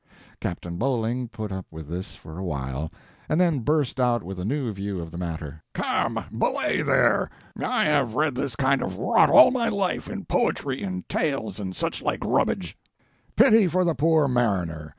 Captain 0.39 0.77
Bowling 0.77 1.27
put 1.27 1.51
up 1.51 1.67
with 1.69 1.87
this 1.87 2.15
for 2.15 2.39
a 2.39 2.43
while, 2.43 2.91
and 3.29 3.39
then 3.39 3.59
burst 3.59 3.99
out 3.99 4.23
with 4.23 4.39
a 4.39 4.43
new 4.43 4.73
view 4.73 4.99
of 4.99 5.11
the 5.11 5.17
matter. 5.19 5.61
"Come, 5.75 6.25
belay 6.35 6.81
there! 6.81 7.29
I 7.63 7.85
have 7.85 8.15
read 8.15 8.33
this 8.33 8.55
kind 8.55 8.81
of 8.81 8.95
rot 8.95 9.29
all 9.29 9.51
my 9.51 9.69
life 9.69 10.07
in 10.09 10.25
poetry 10.25 10.81
and 10.81 11.07
tales 11.07 11.59
and 11.59 11.75
such 11.75 12.01
like 12.01 12.25
rubbage. 12.25 12.75
Pity 13.35 13.67
for 13.67 13.83
the 13.83 13.93
poor 13.93 14.27
mariner! 14.27 14.89